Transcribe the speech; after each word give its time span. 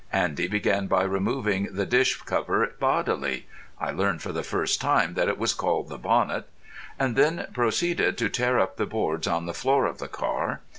Andy 0.11 0.47
began 0.47 0.87
by 0.87 1.03
removing 1.03 1.75
the 1.75 1.85
dish 1.85 2.19
cover 2.23 2.73
bodily—I 2.79 3.91
learned 3.91 4.23
for 4.23 4.31
the 4.31 4.41
first 4.41 4.81
time 4.81 5.13
that 5.13 5.27
it 5.27 5.37
was 5.37 5.53
called 5.53 5.89
the 5.89 5.99
bonnet,—and 5.99 7.15
then 7.15 7.45
proceeded 7.53 8.17
to 8.17 8.27
tear 8.27 8.59
up 8.59 8.77
the 8.77 8.87
boards 8.87 9.27
on 9.27 9.45
the 9.45 9.53
floor 9.53 9.85
of 9.85 9.99
the 9.99 10.07
car. 10.07 10.61